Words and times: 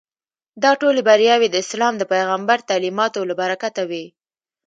دا 0.63 0.71
ټولې 0.81 1.01
بریاوې 1.07 1.47
د 1.51 1.55
اسلام 1.63 1.93
د 1.97 2.03
پیغمبر 2.13 2.57
تعلیماتو 2.69 3.19
له 3.29 3.35
برکته 3.41 3.81
وې. 3.89 4.05